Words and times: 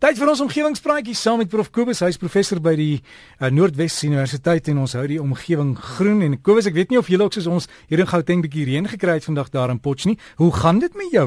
Tyd 0.00 0.16
vir 0.16 0.30
ons 0.32 0.40
omgewingspraatjie 0.40 1.12
saam 1.12 1.42
met 1.42 1.50
Prof 1.52 1.66
Kobus. 1.76 1.98
Hy's 2.00 2.16
professor 2.16 2.56
by 2.64 2.72
die 2.72 3.02
uh, 3.02 3.50
Noordwes 3.52 3.98
Universiteit 4.06 4.70
en 4.72 4.78
ons 4.80 4.94
hou 4.96 5.02
die 5.04 5.18
omgewing 5.20 5.74
groen. 5.76 6.22
En 6.24 6.38
Kobus, 6.40 6.70
ek 6.70 6.78
weet 6.78 6.94
nie 6.94 6.96
of 6.96 7.10
julle 7.12 7.26
ook 7.26 7.34
soos 7.36 7.48
ons 7.52 7.66
hier 7.90 8.00
in 8.00 8.08
Gauteng 8.08 8.40
bietjie 8.40 8.64
reën 8.64 8.88
gekry 8.88 9.18
het 9.18 9.26
vandag 9.28 9.50
daar 9.52 9.68
in 9.68 9.76
Potchefstroom 9.76 10.16
nie. 10.16 10.30
Hoe 10.40 10.48
gaan 10.56 10.80
dit 10.80 10.96
met 10.96 11.12
jou? 11.12 11.26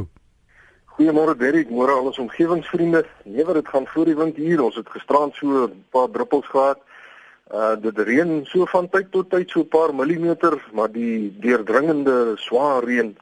Goeiemôre 0.95 1.35
Derrick, 1.37 1.69
môre 1.69 1.93
al 1.93 2.09
ons 2.09 2.17
omgewingsvriende. 2.23 3.03
Nee, 3.29 3.45
wat 3.45 3.59
dit 3.59 3.69
gaan 3.75 3.85
voor 3.91 4.09
die 4.09 4.17
wind 4.17 4.39
hier. 4.41 4.63
Ons 4.65 4.79
het 4.81 4.89
gisterand 4.89 5.37
so 5.37 5.67
'n 5.67 5.85
paar 5.93 6.09
druppels 6.09 6.49
gehad. 6.49 6.81
Uh 7.53 7.75
dit 7.77 7.99
reën 8.09 8.41
so 8.49 8.65
van 8.73 8.89
tyd 8.89 9.11
tot 9.11 9.29
tyd 9.29 9.53
so 9.53 9.59
'n 9.61 9.69
paar 9.69 9.93
millimeter, 9.93 10.57
maar 10.73 10.89
die 10.89 11.29
deurdringende 11.45 12.33
swaar 12.41 12.81
reën, 12.83 13.13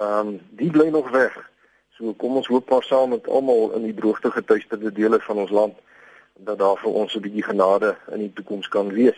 ehm 0.00 0.28
um, 0.28 0.40
die 0.56 0.70
bly 0.70 0.88
nog 0.88 1.10
weg. 1.10 1.36
So 1.96 2.12
kom 2.20 2.36
ons 2.36 2.48
hoop 2.52 2.68
maar 2.70 2.84
saam 2.84 3.14
met 3.14 3.28
almal 3.28 3.70
in 3.72 3.86
die 3.88 3.94
droogte 3.96 4.30
getuisterde 4.30 4.92
dele 4.92 5.20
van 5.20 5.38
ons 5.44 5.50
land 5.50 5.78
dat 6.48 6.58
daar 6.58 6.76
vir 6.76 6.92
ons 6.92 7.14
'n 7.16 7.20
bietjie 7.24 7.42
genade 7.42 7.96
in 8.12 8.18
die 8.18 8.32
toekoms 8.32 8.68
kan 8.68 8.92
wees. 8.92 9.16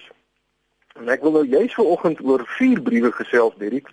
En 0.94 1.08
ek 1.08 1.22
wil 1.22 1.32
nou 1.32 1.46
juist 1.46 1.74
vanoggend 1.74 2.22
oor 2.22 2.46
vier 2.46 2.80
briewe 2.82 3.12
gesels, 3.12 3.54
Derrick, 3.58 3.88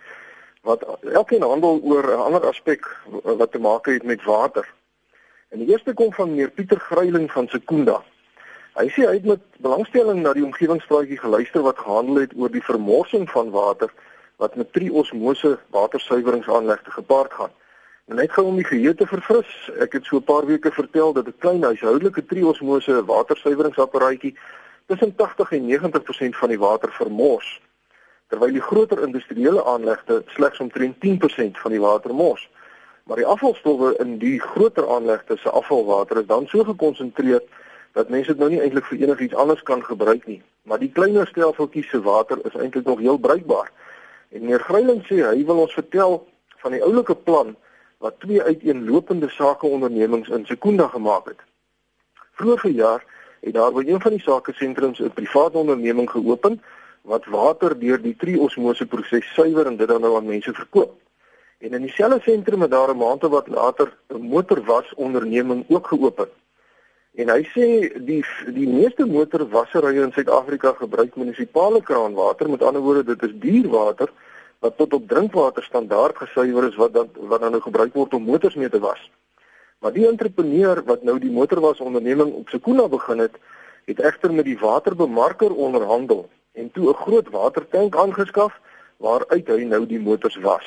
wat 0.62 0.86
elkeen 1.02 1.42
handel 1.42 1.80
oor 1.82 2.06
'n 2.14 2.24
ander 2.26 2.46
aspek 2.46 2.86
wat 3.22 3.52
te 3.52 3.58
maak 3.58 3.86
het 3.86 4.02
met 4.02 4.24
water. 4.24 4.68
En 5.48 5.58
die 5.58 5.68
eerste 5.68 5.94
kom 5.94 6.12
van 6.12 6.30
meneer 6.30 6.50
Pieter 6.50 6.80
Gryiling 6.80 7.32
van 7.32 7.48
Sekunda. 7.48 8.02
Hy 8.74 8.88
sê 8.88 9.06
hy 9.06 9.14
het 9.14 9.24
met 9.24 9.40
belangstelling 9.58 10.22
na 10.22 10.32
die 10.32 10.44
omgewingspraatjie 10.44 11.18
geluister 11.18 11.62
wat 11.62 11.78
gehandel 11.78 12.14
het 12.14 12.32
oor 12.36 12.50
die 12.50 12.64
vermorsing 12.64 13.30
van 13.30 13.50
water 13.50 13.92
wat 14.36 14.56
met 14.56 14.72
triosmose 14.72 15.58
watersuiweringsaanlegte 15.70 16.90
gepaard 16.90 17.32
gaan. 17.32 17.50
En 18.06 18.14
net 18.16 18.30
gou 18.32 18.44
om 18.46 18.54
die 18.54 18.64
geheue 18.64 18.94
te 18.94 19.06
verfris, 19.10 19.54
ek 19.82 19.96
het 19.98 20.04
so 20.06 20.16
'n 20.16 20.24
paar 20.24 20.44
weke 20.46 20.70
vertel 20.70 21.12
dat 21.12 21.26
'n 21.26 21.38
klein 21.38 21.62
huishoudelike 21.62 22.22
triosmose 22.26 23.04
watersuiweringsapparaatjie 23.04 24.36
tussen 24.86 25.14
80 25.16 25.52
en 25.52 25.66
90% 25.66 26.36
van 26.36 26.48
die 26.48 26.58
water 26.58 26.92
vermors, 26.92 27.60
terwyl 28.28 28.52
die 28.52 28.62
groter 28.68 29.02
industriële 29.02 29.64
aanlegte 29.64 30.22
slegs 30.26 30.60
omtrent 30.60 31.00
10% 31.00 31.58
van 31.58 31.70
die 31.70 31.80
water 31.80 32.14
mors. 32.14 32.50
Maar 33.04 33.16
die 33.16 33.26
afvalstowwe 33.26 33.96
in 33.98 34.18
die 34.18 34.40
groter 34.40 34.88
aanlegte 34.88 35.36
se 35.36 35.50
afvalwater 35.50 36.16
is 36.16 36.26
dan 36.26 36.46
so 36.46 36.64
gekonsentreer 36.64 37.42
dat 37.92 38.08
mense 38.08 38.30
dit 38.30 38.38
nou 38.38 38.50
nie 38.50 38.60
eintlik 38.60 38.84
vir 38.84 38.98
enigiets 38.98 39.34
anders 39.34 39.62
kan 39.62 39.84
gebruik 39.84 40.26
nie. 40.26 40.42
Maar 40.62 40.78
die 40.78 40.92
kleiner 40.92 41.26
stelseltjies 41.26 41.88
se 41.88 42.00
water 42.00 42.38
is 42.46 42.54
eintlik 42.54 42.84
nog 42.84 42.98
heel 42.98 43.18
bruikbaar. 43.18 43.72
En 44.28 44.40
meneer 44.40 44.60
Gryiling 44.60 45.02
sê 45.06 45.22
hy 45.26 45.44
wil 45.44 45.58
ons 45.58 45.74
vertel 45.74 46.26
van 46.56 46.70
die 46.72 46.82
oulike 46.82 47.14
plan 47.14 47.56
wat 47.98 48.20
twee 48.20 48.42
uiteenlopende 48.42 49.28
sakeondernemings 49.28 50.28
in 50.28 50.46
Sekunda 50.46 50.88
gemaak 50.88 51.28
het. 51.28 51.40
Vroeger 52.32 52.58
verjaar 52.58 53.04
het 53.40 53.54
daar 53.54 53.72
by 53.72 53.84
een 53.86 54.00
van 54.00 54.10
die 54.10 54.20
sakesentrums 54.20 55.00
'n 55.00 55.14
private 55.14 55.58
onderneming 55.58 56.10
geopen 56.10 56.62
wat 57.02 57.24
water 57.24 57.78
deur 57.78 58.02
die 58.02 58.16
triosmose 58.16 58.86
proses 58.86 59.32
suiwer 59.34 59.66
en 59.66 59.76
dit 59.76 59.88
dan 59.88 60.00
nou 60.00 60.16
aan 60.16 60.26
mense 60.26 60.52
verkoop. 60.52 60.94
En 61.58 61.72
in 61.72 61.82
dieselfde 61.82 62.20
sentrum 62.20 62.60
het 62.60 62.70
daar 62.70 62.90
'n 62.94 62.96
maand 62.96 63.24
of 63.24 63.30
wat 63.30 63.48
later 63.48 63.96
'n 64.08 64.20
motorwas 64.20 64.94
onderneming 64.94 65.64
ook 65.68 65.86
geopen. 65.86 66.28
En 67.14 67.28
hy 67.28 67.42
sê 67.54 67.66
die 68.04 68.24
die 68.52 68.68
meeste 68.68 69.06
motorwasserye 69.06 70.02
in 70.02 70.12
Suid-Afrika 70.12 70.72
gebruik 70.72 71.16
munisipale 71.16 71.82
kraanwater, 71.82 72.50
met 72.50 72.62
ander 72.62 72.82
woorde 72.82 73.04
dit 73.04 73.22
is 73.22 73.32
duur 73.34 73.68
water 73.68 74.10
wat 74.60 74.76
tot 74.76 74.92
op 74.92 75.08
drinkwaterstandaard 75.08 76.16
gesuiwer 76.16 76.68
is 76.68 76.76
wat 76.76 76.92
dan 76.92 77.10
wat 77.14 77.40
dan 77.40 77.50
nou 77.50 77.62
gebruik 77.62 77.94
word 77.94 78.14
om 78.14 78.22
motors 78.22 78.54
mee 78.54 78.68
te 78.68 78.78
was. 78.78 79.10
Maar 79.78 79.92
die 79.92 80.06
entrepreneur 80.08 80.82
wat 80.84 81.02
nou 81.02 81.18
die 81.18 81.30
motorwas 81.30 81.80
onderneming 81.80 82.32
op 82.32 82.48
Sekuna 82.48 82.88
begin 82.88 83.18
het, 83.18 83.36
het 83.84 84.00
egter 84.00 84.32
met 84.32 84.44
die 84.44 84.58
waterbemarker 84.58 85.54
onderhandel 85.54 86.28
en 86.52 86.70
toe 86.72 86.88
'n 86.88 87.02
groot 87.02 87.28
watertank 87.30 87.96
aangeskaf 87.96 88.60
waaruit 88.96 89.46
hy 89.48 89.64
nou 89.64 89.86
die 89.86 90.00
motors 90.00 90.36
was. 90.36 90.66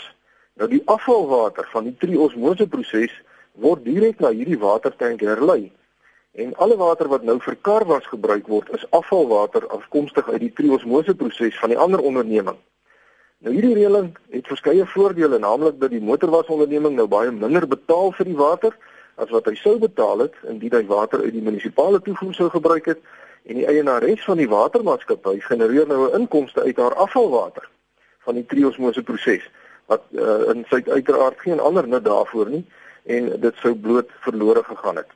Nou 0.53 0.69
die 0.69 0.81
afvalwater 0.85 1.67
van 1.71 1.83
die 1.83 1.95
triosmose 1.97 2.67
proses 2.67 3.13
word 3.51 3.83
direk 3.83 4.19
na 4.19 4.29
hierdie 4.29 4.59
watertank 4.59 5.21
herlei. 5.21 5.71
En 6.31 6.55
alle 6.55 6.77
water 6.77 7.07
wat 7.07 7.23
nou 7.23 7.39
vir 7.41 7.55
karwas 7.55 8.05
gebruik 8.07 8.47
word, 8.47 8.69
is 8.73 8.85
afvalwater 8.89 9.67
afkomstig 9.67 10.29
uit 10.29 10.39
die 10.39 10.53
triosmose 10.53 11.15
proses 11.15 11.59
van 11.59 11.69
die 11.69 11.77
ander 11.77 11.99
onderneming. 11.99 12.57
Nou 13.39 13.53
hierdie 13.55 13.71
reëling 13.77 14.09
het 14.35 14.47
verskeie 14.51 14.83
voordele, 14.91 15.37
naamlik 15.39 15.77
dat 15.79 15.93
die 15.93 16.01
motorwasonderneming 16.03 16.97
nou 16.97 17.05
baie 17.07 17.31
minder 17.31 17.63
betaal 17.71 18.11
vir 18.17 18.27
die 18.27 18.35
water 18.35 18.73
as 19.15 19.31
wat 19.31 19.47
hy 19.47 19.53
sou 19.55 19.77
betaal 19.79 20.25
het 20.25 20.35
indien 20.51 20.75
hy 20.75 20.81
water 20.89 21.23
uit 21.23 21.31
die 21.37 21.43
munisipale 21.45 22.01
toevoer 22.03 22.33
sou 22.35 22.49
gebruik 22.51 22.89
het 22.91 22.99
en 23.47 23.61
die 23.61 23.67
eienares 23.71 24.25
van 24.27 24.41
die 24.43 24.49
watermaatskappy 24.51 25.37
genereer 25.45 25.87
nou 25.87 26.01
'n 26.09 26.19
inkomste 26.19 26.67
uit 26.67 26.83
haar 26.83 26.97
afvalwater 27.05 27.69
van 28.27 28.35
die 28.35 28.45
triosmose 28.45 29.03
proses 29.07 29.47
wat 29.87 30.03
uh, 30.11 30.51
in 30.51 30.65
sy 30.67 30.83
uiteraard 30.83 31.39
geen 31.39 31.63
ander 31.63 31.87
nut 31.87 32.03
daarvoor 32.03 32.49
nie 32.49 32.65
en 33.05 33.39
dit 33.39 33.55
sou 33.63 33.75
bloot 33.75 34.11
verlore 34.19 34.63
gegaan 34.63 34.99
het. 34.99 35.07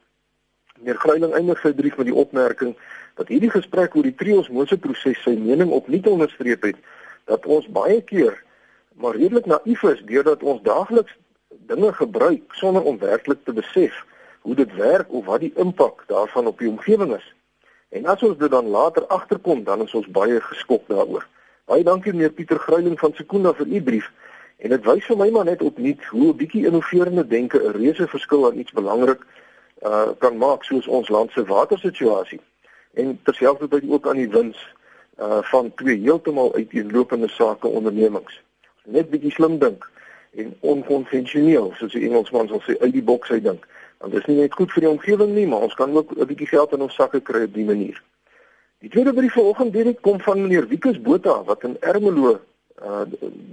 Meneer 0.79 0.95
Gryiling 0.95 1.33
eindig 1.33 1.59
sy 1.59 1.73
brief 1.73 1.97
met 1.97 2.07
die 2.07 2.15
opmerking 2.15 2.75
dat 3.19 3.27
hierdie 3.27 3.51
gesprek 3.51 3.95
oor 3.95 4.07
die 4.07 4.15
triosmose 4.15 4.77
proses 4.77 5.19
sy 5.23 5.35
mening 5.35 5.71
opnuut 5.71 6.07
onderstreep 6.07 6.71
het 6.71 6.79
dat 7.25 7.45
ons 7.45 7.67
baie 7.67 8.01
keer 8.01 8.43
maar 8.93 9.15
redelik 9.15 9.45
naïef 9.45 9.83
is 9.83 10.01
deurdat 10.05 10.43
ons 10.43 10.61
daagliks 10.61 11.17
dinge 11.49 11.93
gebruik 11.93 12.53
sonder 12.53 12.83
om 12.83 12.97
werklik 12.99 13.43
te 13.43 13.53
besef 13.53 14.05
hoe 14.41 14.55
dit 14.55 14.75
werk 14.75 15.11
of 15.11 15.25
wat 15.25 15.39
die 15.39 15.53
impak 15.55 16.03
daarvan 16.07 16.47
op 16.47 16.59
die 16.59 16.69
omgewing 16.69 17.15
is. 17.15 17.33
En 17.89 18.05
as 18.05 18.23
ons 18.23 18.37
dit 18.37 18.51
dan 18.51 18.67
later 18.67 19.05
agterkom, 19.07 19.63
dan 19.63 19.81
is 19.81 19.93
ons 19.93 20.07
baie 20.07 20.41
geskok 20.41 20.83
daaroor. 20.87 21.27
Baie 21.65 21.83
dankie 21.83 22.11
meneer 22.11 22.33
Pieter 22.35 22.59
Gryiling 22.59 22.99
van 22.99 23.13
Sekunda 23.15 23.53
vir 23.53 23.67
u 23.67 23.81
brief. 23.81 24.11
En 24.57 24.69
dit 24.69 24.85
wys 24.85 25.05
vir 25.05 25.17
my 25.17 25.29
maar 25.31 25.45
net 25.45 25.61
opnuut 25.61 26.03
hoe 26.11 26.27
'n 26.33 26.37
bietjie 26.37 26.65
innoverende 26.65 27.27
denke 27.27 27.59
'n 27.59 27.71
reuse 27.77 28.07
verskil 28.07 28.45
aan 28.45 28.59
iets 28.59 28.71
belangrik 28.71 29.21
uh 29.83 30.09
kan 30.17 30.37
maak 30.37 30.63
soos 30.63 30.87
ons 30.87 31.09
land 31.09 31.31
se 31.31 31.45
watersituasie. 31.45 32.39
En 32.93 33.19
terselfdertyd 33.23 33.89
ook 33.89 34.07
aan 34.07 34.15
die 34.15 34.29
wins 34.29 34.59
uh 35.19 35.41
van 35.41 35.71
twee 35.75 35.99
heeltemal 35.99 36.53
uiteenlopende 36.55 37.29
sake 37.29 37.67
ondernemings. 37.67 38.41
Net 38.85 39.09
bietjie 39.09 39.31
slim 39.31 39.59
dink 39.59 39.89
en 40.35 40.55
onkonvensioneel, 40.59 41.73
soos 41.77 41.93
die 41.93 42.07
Engelsman 42.07 42.47
sal 42.47 42.61
sê, 42.65 42.77
uit 42.79 42.93
die 42.93 43.03
boks 43.05 43.29
uit 43.29 43.43
dink. 43.43 43.67
Want 44.01 44.13
dit 44.13 44.21
is 44.21 44.27
nie 44.31 44.39
net 44.41 44.55
goed 44.57 44.71
vir 44.73 44.81
die 44.81 44.89
omgewing 44.89 45.35
nie, 45.35 45.45
maar 45.47 45.67
ons 45.67 45.77
kan 45.77 45.93
ook 45.97 46.15
'n 46.17 46.25
bietjie 46.25 46.47
geld 46.47 46.73
in 46.73 46.81
ons 46.81 46.95
sakke 46.95 47.21
kry 47.21 47.43
op 47.43 47.53
die 47.53 47.65
manier. 47.65 48.01
Die 48.79 48.89
tweede 48.89 49.13
brief 49.13 49.33
vanoggend 49.33 49.73
direk 49.73 50.01
kom 50.01 50.19
van 50.19 50.41
meneer 50.41 50.67
Wikus 50.67 51.01
Botha 51.01 51.43
wat 51.43 51.63
in 51.63 51.77
Ermelo 51.79 52.39
uh 52.83 53.05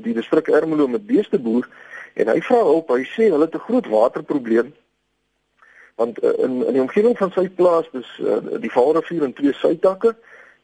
die 0.03 0.15
distrik 0.15 0.48
Ermelo 0.48 0.88
met 0.88 1.06
beeste 1.06 1.38
boer 1.38 1.69
en 2.15 2.28
hy 2.28 2.41
vra 2.41 2.62
hulp. 2.65 2.88
Hy 2.88 3.04
sê 3.04 3.31
hulle 3.31 3.44
het 3.44 3.54
'n 3.54 3.66
groot 3.69 3.87
waterprobleem 3.87 4.72
want 6.00 6.25
uh, 6.25 6.32
in 6.38 6.66
in 6.66 6.72
die 6.72 6.81
omgewing 6.81 7.16
van 7.19 7.31
sy 7.31 7.48
plaas 7.48 7.88
dis 7.92 8.10
uh, 8.25 8.41
die 8.60 8.72
Vaalrivier 8.72 9.27
en 9.27 9.32
twee 9.37 9.53
suidtakke 9.53 10.15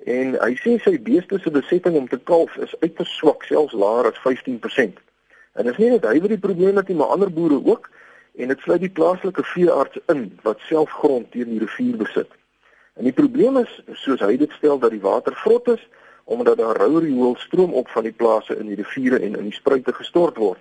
En 0.04 0.36
hy 0.36 0.52
sê 0.60 0.76
sy 0.84 0.98
beeste 1.02 1.38
se 1.40 1.50
besetting 1.50 1.96
om 1.96 2.08
te 2.08 2.18
kalf 2.18 2.56
is 2.56 2.74
uiters 2.82 3.16
swak, 3.16 3.44
selfs 3.48 3.72
laer 3.72 4.10
as 4.10 4.18
15%. 4.24 4.98
En 5.56 5.64
dis 5.64 5.78
nie 5.80 5.90
net 5.90 6.04
hy 6.04 6.20
wat 6.20 6.34
die 6.34 6.42
probleem 6.42 6.76
het 6.76 6.88
nie, 6.88 6.98
maar 6.98 7.14
ander 7.14 7.32
boere 7.32 7.58
ook 7.64 7.88
en 8.36 8.52
dit 8.52 8.60
sluit 8.60 8.82
die 8.84 8.92
plaaslike 8.92 9.42
veearts 9.54 9.98
in 10.12 10.26
wat 10.44 10.60
self 10.68 10.90
grond 11.00 11.30
teen 11.32 11.48
die 11.54 11.62
rivier 11.62 11.96
besit. 11.96 12.28
En 12.96 13.08
die 13.08 13.16
probleem 13.16 13.56
is, 13.60 13.72
soos 14.02 14.20
hy 14.24 14.36
dit 14.40 14.52
stel, 14.56 14.78
dat 14.80 14.92
die 14.92 15.00
water 15.00 15.36
vrot 15.44 15.68
is 15.76 15.82
omdat 16.26 16.58
daar 16.58 16.76
rou 16.82 16.98
riool 16.98 17.36
stroom 17.38 17.74
op 17.78 17.88
van 17.94 18.02
die 18.02 18.12
plase 18.12 18.56
in 18.58 18.66
die 18.66 18.74
riviere 18.74 19.20
en 19.22 19.36
in 19.38 19.46
die 19.46 19.54
spruite 19.54 19.92
gestort 19.94 20.36
word. 20.42 20.58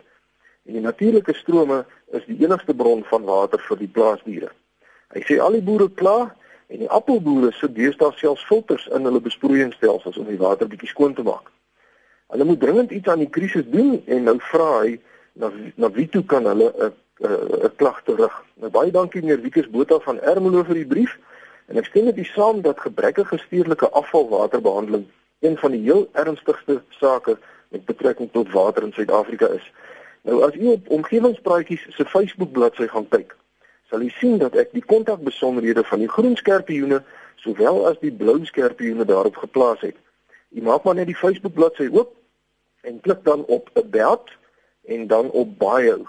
En 0.69 0.77
die 0.77 0.81
natuurlike 0.81 1.33
strome 1.33 1.79
is 2.13 2.25
die 2.29 2.37
enigste 2.43 2.75
bron 2.77 3.01
van 3.09 3.25
water 3.25 3.61
vir 3.67 3.79
die 3.81 3.89
plaasdiere. 3.89 4.51
Hy 5.15 5.23
sê 5.25 5.39
al 5.41 5.57
die 5.57 5.65
boere 5.65 5.89
kla 5.89 6.35
En 6.67 6.81
die 6.81 6.89
appelboere 6.89 7.51
sit 7.51 7.75
deesdae 7.75 8.11
selfs 8.17 8.45
filters 8.45 8.87
in 8.87 9.05
hulle 9.05 9.21
besproeiingsstelsels 9.21 10.17
om 10.17 10.29
die 10.29 10.41
water 10.41 10.67
bietjie 10.67 10.89
skoon 10.89 11.13
te 11.13 11.23
maak. 11.23 11.51
Hulle 12.33 12.43
moet 12.43 12.59
dringend 12.59 12.91
iets 12.91 13.07
aan 13.07 13.21
die 13.21 13.29
krisis 13.29 13.67
doen 13.69 13.99
en 14.05 14.23
nou 14.23 14.37
vra 14.51 14.69
hy 14.81 14.99
na 15.33 15.51
na 15.75 15.91
wie 15.91 16.07
toe 16.09 16.23
kan 16.23 16.47
hulle 16.49 16.71
'n 16.73 16.93
'n 17.21 17.75
klag 17.75 18.01
terug. 18.03 18.33
Nou 18.59 18.71
baie 18.71 18.91
dankie 18.91 19.21
meneer 19.21 19.41
Wiekes 19.41 19.69
Botha 19.69 19.99
van 19.99 20.19
Ermelo 20.19 20.63
vir 20.63 20.75
die 20.75 20.87
brief 20.87 21.19
en 21.67 21.77
ek 21.77 21.85
stem 21.85 22.05
met 22.05 22.17
u 22.17 22.23
saam 22.23 22.61
dat 22.61 22.79
gebrekkige 22.79 23.37
stedelike 23.37 23.89
afvalwaterbehandeling 23.89 25.05
een 25.39 25.57
van 25.57 25.71
die 25.71 25.81
heel 25.81 26.09
ernstigste 26.11 26.81
sake 26.89 27.37
met 27.69 27.85
betrekking 27.85 28.31
tot 28.31 28.51
water 28.51 28.83
in 28.83 28.93
Suid-Afrika 28.93 29.47
is. 29.47 29.71
Nou 30.21 30.43
as 30.43 30.55
u 30.55 30.67
op 30.67 30.89
omgewingspraatjies 30.89 31.87
se 31.89 32.05
Facebook 32.05 32.51
bladsy 32.51 32.87
gaan 32.87 33.07
kyk, 33.07 33.35
sal 33.95 34.03
u 34.03 34.09
sien 34.09 34.37
dat 34.37 34.55
ek 34.59 34.73
die 34.75 34.83
kontakbesonderhede 34.83 35.83
van 35.87 36.01
die 36.03 36.09
groen 36.11 36.35
skerpioene 36.35 36.99
sowel 37.39 37.85
as 37.87 37.99
die 38.01 38.11
blou 38.11 38.41
skerpioene 38.43 39.05
daarop 39.07 39.37
geplaas 39.39 39.79
het. 39.79 39.95
U 40.51 40.61
maak 40.61 40.83
maar 40.83 40.97
net 40.99 41.07
die 41.07 41.15
Facebook 41.15 41.53
bladsy 41.55 41.87
oop 41.91 42.11
en 42.83 42.99
klik 42.99 43.23
dan 43.23 43.45
op 43.45 43.69
'n 43.73 43.89
belt 43.89 44.31
en 44.85 45.07
dan 45.07 45.31
op 45.31 45.59
bio. 45.59 46.03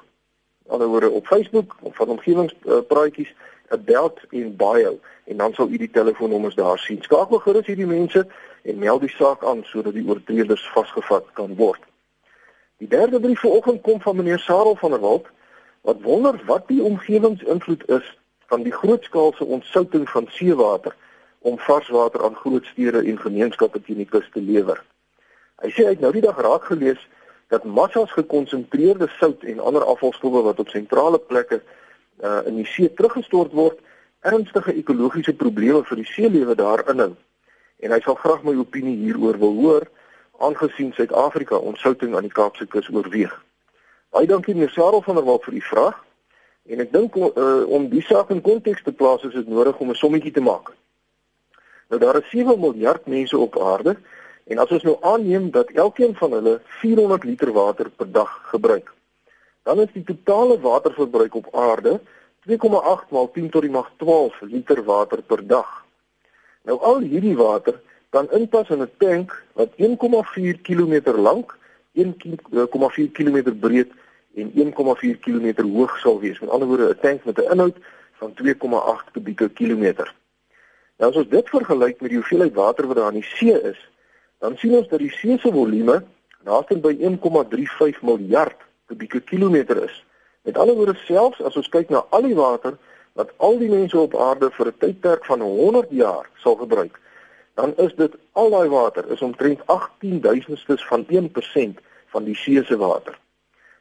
Anderswoorde 0.66 1.10
op 1.10 1.26
Facebook 1.26 1.76
of 1.80 1.94
van 1.96 2.08
omgewingspraatjies 2.08 3.34
About 3.68 4.20
en 4.30 4.56
Bio 4.56 4.98
en 5.24 5.36
dan 5.36 5.52
sal 5.52 5.68
u 5.68 5.76
die 5.76 5.90
telefoonnommers 5.90 6.54
daar 6.54 6.78
sien. 6.78 7.02
Skakel 7.02 7.38
gerus 7.38 7.66
hierdie 7.66 7.86
mense 7.86 8.26
en 8.62 8.78
meld 8.78 9.00
die 9.00 9.10
saak 9.10 9.44
aan 9.44 9.62
sodat 9.64 9.92
die 9.92 10.08
oortreders 10.08 10.70
vasgevat 10.74 11.24
kan 11.32 11.54
word. 11.54 11.80
Die 12.78 12.88
derde 12.88 13.20
brief 13.20 13.40
vanoggend 13.40 13.82
kom 13.82 14.00
van 14.00 14.16
meneer 14.16 14.38
Sarel 14.38 14.76
van 14.76 14.90
der 14.90 15.00
Walt 15.00 15.26
wat 15.86 16.02
wonder 16.02 16.40
wat 16.46 16.68
die 16.68 16.82
omgewingsinvloed 16.82 17.88
is 17.88 18.06
van 18.50 18.62
die 18.62 18.72
grootskaalse 18.74 19.44
ontsouting 19.44 20.08
van 20.10 20.26
seewater 20.34 20.94
om 21.38 21.58
varswater 21.58 22.24
aan 22.24 22.34
groot 22.34 22.66
stede 22.66 23.02
en 23.02 23.20
gemeenskappe 23.20 23.82
teen 23.82 24.02
die 24.02 24.08
kus 24.10 24.26
te 24.32 24.42
lewer. 24.42 24.82
Hy 25.62 25.70
sê 25.70 25.86
hy 25.86 25.94
het 25.94 26.02
nou 26.02 26.10
die 26.16 26.24
dag 26.24 26.40
raak 26.42 26.66
gelees 26.70 27.02
dat 27.54 27.64
massas 27.64 28.10
gekonsentreerde 28.18 29.06
sout 29.18 29.46
en 29.46 29.62
ander 29.62 29.86
afvalstowwe 29.86 30.42
wat 30.48 30.58
op 30.58 30.74
sentrale 30.74 31.22
plekke 31.22 31.60
uh, 31.62 32.40
in 32.50 32.58
die 32.58 32.66
see 32.66 32.90
teruggestort 32.98 33.54
word, 33.54 33.78
ernstige 34.26 34.74
ekologiese 34.74 35.36
probleme 35.38 35.84
vir 35.86 36.02
die 36.02 36.10
seelewe 36.10 36.58
daar 36.58 36.82
inhou. 36.90 37.12
En 37.78 37.94
hy 37.94 38.00
sal 38.02 38.18
graag 38.18 38.42
my 38.42 38.56
opinie 38.58 38.96
hieroor 39.04 39.38
wil 39.38 39.54
hoor 39.62 39.86
aangesien 40.42 40.90
Suid-Afrika 40.98 41.62
ontsouting 41.62 42.16
aan 42.16 42.26
die 42.26 42.34
Kaapse 42.34 42.66
kus 42.66 42.90
oorweeg. 42.90 43.32
Baie 44.10 44.26
dankie 44.26 44.54
meneer 44.54 44.70
Sarel 44.70 45.02
van 45.02 45.14
der 45.14 45.24
Walt 45.24 45.44
vir 45.44 45.54
u 45.54 45.60
vraag. 45.60 46.04
En 46.66 46.82
ek 46.82 46.92
dink 46.92 47.16
uh, 47.16 47.62
om 47.70 47.88
die 47.88 48.02
saak 48.02 48.30
in 48.34 48.42
konteks 48.42 48.82
te 48.82 48.92
plaas 48.92 49.22
is 49.22 49.34
dit 49.34 49.48
nodig 49.48 49.78
om 49.78 49.90
'n 49.90 50.02
sommetjie 50.02 50.32
te 50.32 50.42
maak. 50.42 50.74
Nou 51.88 52.00
daar 52.00 52.16
is 52.18 52.30
7 52.30 52.60
miljard 52.60 53.06
mense 53.06 53.38
op 53.38 53.58
aarde 53.62 53.96
en 54.44 54.58
as 54.58 54.70
ons 54.70 54.82
nou 54.82 54.96
aanneem 55.00 55.50
dat 55.50 55.70
elkeen 55.70 56.14
van 56.14 56.32
hulle 56.32 56.60
400 56.82 57.24
liter 57.24 57.52
water 57.52 57.90
per 57.90 58.10
dag 58.12 58.30
gebruik, 58.50 58.92
dan 59.62 59.80
is 59.80 59.92
die 59.92 60.04
totale 60.04 60.60
waterverbruik 60.60 61.34
op 61.34 61.54
aarde 61.54 62.00
2,8 62.46 63.10
maal 63.10 63.30
10 63.34 63.50
tot 63.50 63.62
die 63.62 63.70
mag 63.70 63.90
12 63.96 64.40
liter 64.40 64.82
water 64.84 65.22
per 65.22 65.46
dag. 65.46 65.84
Nou 66.62 66.78
al 66.80 66.98
hierdie 66.98 67.36
water 67.36 67.80
kan 68.10 68.30
inpas 68.30 68.70
in 68.70 68.82
'n 68.82 68.90
tank 68.98 69.44
wat 69.52 69.70
1,4 69.76 70.60
km 70.62 71.14
lank, 71.14 71.58
1,4 71.96 73.12
km 73.12 73.38
breed 73.60 73.90
en 74.36 74.52
1,4 74.52 75.18
km 75.20 75.62
hoog 75.62 75.98
sal 75.98 76.20
wees. 76.20 76.40
Met 76.40 76.50
ander 76.50 76.68
woorde 76.68 76.88
'n 76.88 77.00
tank 77.00 77.24
met 77.24 77.38
'n 77.38 77.50
inhoud 77.52 77.76
van 78.12 78.34
2,8 78.34 79.10
kubieke 79.12 79.48
kilometer. 79.48 80.14
Nou 80.96 81.10
as 81.10 81.16
ons 81.16 81.28
dit 81.28 81.48
vergelyk 81.48 82.00
met 82.00 82.10
die 82.10 82.18
hoeveelheid 82.18 82.54
water 82.54 82.86
wat 82.86 82.96
daar 82.96 83.12
in 83.12 83.20
die 83.20 83.30
see 83.36 83.62
is, 83.62 83.80
dan 84.38 84.56
sien 84.56 84.76
ons 84.76 84.88
dat 84.88 84.98
die 84.98 85.10
see 85.10 85.38
se 85.38 85.52
volume 85.52 86.04
naaste 86.44 86.78
by 86.78 86.94
1,35 87.00 88.02
miljard 88.02 88.56
kubieke 88.86 89.20
kilometer 89.20 89.82
is. 89.84 90.04
Met 90.42 90.58
ander 90.58 90.76
woorde 90.78 90.94
selfs 90.94 91.42
as 91.42 91.56
ons 91.56 91.68
kyk 91.68 91.90
na 91.90 92.04
al 92.10 92.22
die 92.22 92.36
water 92.38 92.76
wat 93.18 93.32
al 93.36 93.58
die 93.58 93.70
mense 93.72 93.98
op 93.98 94.14
aarde 94.16 94.50
vir 94.50 94.66
'n 94.66 94.78
tydperk 94.78 95.24
van 95.24 95.40
100 95.40 95.90
jaar 95.90 96.30
sal 96.44 96.56
gebruik, 96.56 97.00
dan 97.56 97.76
is 97.76 97.94
dit 97.96 98.16
al 98.32 98.50
daai 98.50 98.68
water 98.68 99.10
is 99.10 99.20
omtrent 99.24 99.60
18000stes 99.66 100.82
van 100.90 101.06
1% 101.08 101.80
van 102.12 102.24
die 102.24 102.36
see 102.36 102.64
se 102.64 102.76
water. 102.76 103.16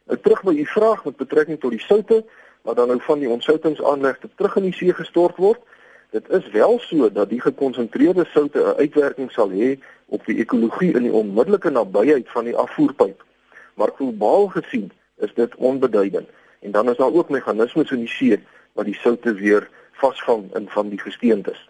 Nou 0.08 0.18
terug 0.20 0.42
by 0.48 0.54
u 0.56 0.64
vraag 0.66 1.04
met 1.04 1.16
betrekking 1.16 1.60
tot 1.60 1.74
die 1.74 1.82
soutte 1.84 2.22
wat 2.64 2.76
dan 2.76 2.88
nou 2.88 3.00
van 3.04 3.18
die 3.18 3.28
ontsoutingsaanlegte 3.28 4.30
terug 4.34 4.56
in 4.56 4.68
die 4.70 4.72
see 4.72 4.94
gestort 4.96 5.36
word. 5.36 5.60
Dit 6.16 6.30
is 6.30 6.48
wel 6.54 6.78
so 6.80 7.10
dat 7.12 7.28
die 7.28 7.40
gekonsentreerde 7.40 8.24
soutte 8.32 8.62
'n 8.64 8.80
uitwerking 8.80 9.30
sal 9.32 9.50
hê 9.50 9.76
op 10.06 10.24
die 10.26 10.38
ekologie 10.38 10.94
in 10.94 11.02
die 11.02 11.12
onmiddellike 11.12 11.70
nabyheid 11.70 12.30
van 12.30 12.44
die 12.44 12.56
afvoerpyp. 12.56 13.24
Maar 13.74 13.92
globaal 13.96 14.48
gesien 14.48 14.92
is 15.16 15.34
dit 15.34 15.54
onbeduidend. 15.54 16.28
En 16.60 16.70
dan 16.70 16.90
is 16.90 16.96
daar 16.96 17.12
ook 17.12 17.28
meganismes 17.28 17.90
in 17.90 17.98
die 17.98 18.08
see 18.08 18.40
wat 18.72 18.84
die 18.84 18.94
soutte 18.94 19.34
weer 19.34 19.68
vasvang 19.92 20.54
in 20.54 20.68
van 20.68 20.88
die 20.88 21.00
gesteentes. 21.00 21.68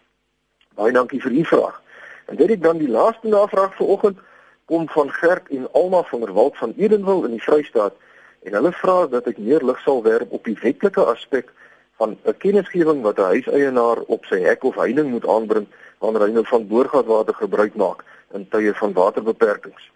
Baie 0.74 0.92
dankie 0.92 1.20
vir 1.22 1.32
u 1.32 1.44
vraag. 1.44 1.82
En 2.26 2.36
dit 2.36 2.50
is 2.50 2.58
dan 2.58 2.78
die 2.78 2.88
laaste 2.88 3.28
navraag 3.28 3.74
vanoggend 3.74 4.18
kom 4.64 4.88
van 4.88 5.10
Gert 5.10 5.48
en 5.48 5.68
Alma 5.72 6.02
van 6.02 6.20
der 6.20 6.32
Walt 6.32 6.56
van 6.56 6.74
Edenwil 6.76 7.24
in 7.24 7.30
die 7.30 7.42
Vrystaat 7.42 7.94
en 8.42 8.52
hulle 8.52 8.72
vra 8.72 9.06
dat 9.10 9.26
ek 9.30 9.38
meer 9.38 9.62
lig 9.64 9.78
sal 9.82 10.02
werp 10.02 10.32
op 10.34 10.44
die 10.44 10.58
wetlike 10.62 11.04
aspek 11.12 11.52
van 11.98 12.16
'n 12.24 12.36
kennisgewing 12.42 13.02
wat 13.02 13.18
'n 13.18 13.30
huiseienaar 13.32 14.00
op 14.06 14.24
sy 14.24 14.40
hek 14.42 14.64
of 14.64 14.74
heining 14.74 15.10
moet 15.10 15.26
aanbring 15.26 15.66
wanneer 15.98 16.26
hy 16.26 16.32
nou 16.32 16.44
van 16.46 16.66
boorgatwater 16.66 17.34
gebruik 17.34 17.74
maak 17.74 18.04
in 18.34 18.48
tye 18.48 18.74
van 18.74 18.92
waterbeperkings. 18.92 19.90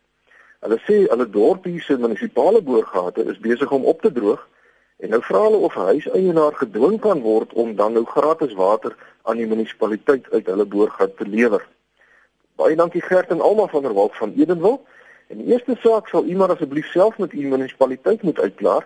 Hulle 0.61 0.79
sê 0.87 0.97
hulle 1.11 1.31
dorpie 1.31 1.81
se 1.81 1.99
munisipale 1.99 2.62
boorgate 2.62 3.25
is 3.25 3.38
besig 3.38 3.71
om 3.71 3.85
op 3.85 4.00
te 4.03 4.12
droog 4.12 4.49
en 4.97 5.11
nou 5.11 5.23
vra 5.23 5.43
hulle 5.43 5.56
of 5.56 5.76
'n 5.76 5.91
huiseienaar 5.93 6.55
gedwing 6.55 7.00
kan 7.00 7.21
word 7.21 7.53
om 7.53 7.76
dan 7.76 7.93
nou 7.93 8.05
gratis 8.05 8.55
water 8.55 8.97
aan 9.23 9.37
die 9.37 9.47
munisipaliteit 9.47 10.31
uit 10.31 10.47
hulle 10.47 10.65
boorgat 10.65 11.17
te 11.17 11.26
lewer. 11.26 11.67
Baie 12.61 12.77
dankie 12.77 13.01
Gert 13.01 13.31
en 13.33 13.41
Alma 13.41 13.67
van 13.67 13.83
der 13.83 13.95
Walt 13.95 14.17
van 14.17 14.35
Edenwil. 14.37 14.83
En 15.33 15.39
die 15.39 15.47
eerste 15.53 15.77
saak 15.81 16.09
sal 16.09 16.27
u 16.29 16.35
maar 16.37 16.51
asseblief 16.53 16.91
self 16.93 17.17
met 17.19 17.33
u 17.33 17.47
munisipaliteit 17.49 18.23
moet 18.23 18.41
uitklaar 18.41 18.85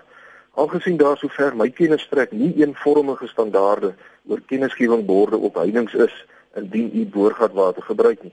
aangesien 0.55 0.97
daar 0.97 1.17
sover 1.19 1.56
my 1.56 1.67
kennis 1.71 2.05
strek 2.06 2.31
nie 2.31 2.53
eenvormige 2.61 3.26
standaarde 3.26 3.91
oor 4.31 4.44
kennisgewingborde 4.47 5.37
op 5.37 5.59
heininge 5.59 6.05
is 6.06 6.15
indien 6.55 6.91
u 6.94 7.05
boorgatwater 7.17 7.82
gebruik 7.82 8.23
nie. 8.23 8.32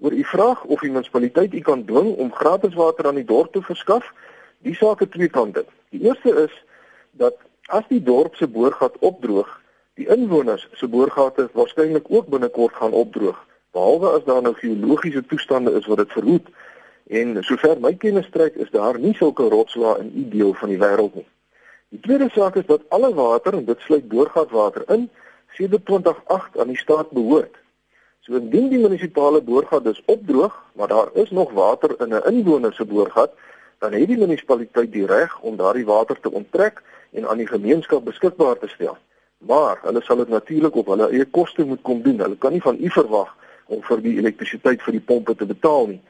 Oor 0.00 0.12
u 0.12 0.24
vraag 0.34 0.64
of 0.64 0.82
die 0.82 0.90
munisipaliteit 0.90 1.54
u 1.54 1.60
kan 1.70 1.84
dwing 1.84 2.16
om 2.16 2.34
gratis 2.34 2.74
water 2.74 3.06
aan 3.06 3.22
die 3.22 3.28
dorp 3.32 3.52
te 3.52 3.62
verskaf, 3.62 4.12
die 4.66 4.74
saak 4.74 5.00
het 5.06 5.14
twee 5.14 5.30
kante. 5.30 5.62
Die 5.94 6.02
eerste 6.10 6.34
is 6.48 6.62
dat 7.10 7.38
as 7.66 7.86
die 7.88 8.02
dorp 8.02 8.34
se 8.34 8.50
boorgat 8.50 8.98
opdroog, 8.98 9.60
die 9.94 10.10
inwoners 10.10 10.68
se 10.72 10.88
boorgate 10.88 11.52
waarskynlik 11.52 12.10
ook 12.10 12.26
binnekort 12.34 12.74
gaan 12.74 12.92
opdroog, 13.06 13.46
behalwe 13.76 14.14
as 14.16 14.24
daar 14.24 14.42
nou 14.42 14.54
geologiese 14.56 15.22
toestande 15.26 15.72
is 15.78 15.86
wat 15.90 16.00
dit 16.02 16.12
verhoed. 16.16 16.48
En 17.06 17.36
sover 17.46 17.78
my 17.80 17.94
kennis 17.94 18.26
strek, 18.26 18.56
is 18.64 18.70
daar 18.74 18.98
nie 18.98 19.14
sulke 19.14 19.48
rotslae 19.52 20.00
in 20.02 20.12
u 20.22 20.28
deel 20.32 20.54
van 20.60 20.72
die 20.72 20.80
wêreld 20.80 21.14
nie. 21.20 21.28
Die 21.94 22.00
tweede 22.02 22.26
saak 22.34 22.56
is 22.58 22.66
dat 22.66 22.82
alle 22.96 23.12
water, 23.14 23.54
en 23.54 23.68
dit 23.68 23.84
sluit 23.86 24.08
boorgatwater 24.10 24.82
in, 24.94 25.06
sedert 25.54 25.86
2008 25.86 26.58
aan 26.58 26.72
die 26.74 26.80
staat 26.80 27.12
behoort. 27.14 27.54
So 28.26 28.34
indien 28.34 28.72
die 28.72 28.80
munisipale 28.82 29.40
boorgat 29.40 29.84
dus 29.84 30.02
opdroog, 30.10 30.54
maar 30.74 30.90
daar 30.90 31.12
is 31.14 31.30
nog 31.30 31.52
water 31.54 31.94
in 32.02 32.14
'n 32.14 32.26
inwoner 32.32 32.74
se 32.74 32.84
boorgat, 32.84 33.32
dan 33.78 33.92
het 33.92 34.08
die 34.08 34.18
munisipaliteit 34.18 34.92
die 34.92 35.06
reg 35.06 35.38
om 35.40 35.56
daardie 35.56 35.84
water 35.84 36.20
te 36.20 36.32
onttrek 36.32 36.82
en 37.12 37.28
aan 37.28 37.38
die 37.38 37.46
gemeenskap 37.46 38.04
beskikbaar 38.04 38.58
te 38.58 38.68
stel. 38.68 38.96
Maar 39.38 39.78
hulle 39.82 40.02
sal 40.02 40.16
dit 40.16 40.28
natuurlik 40.28 40.74
op 40.74 40.86
hulle 40.86 41.08
eie 41.10 41.24
koste 41.24 41.64
moet 41.64 41.82
kom 41.82 42.02
doen. 42.02 42.20
Hulle 42.20 42.36
kan 42.36 42.52
nie 42.52 42.62
van 42.62 42.76
u 42.80 42.90
verwag 42.90 43.36
om 43.66 43.82
vir 43.82 44.00
die 44.00 44.18
elektrisiteit 44.18 44.82
vir 44.82 44.92
die 44.92 45.00
pompe 45.00 45.34
te 45.34 45.46
betaal 45.46 45.86
nie. 45.86 46.00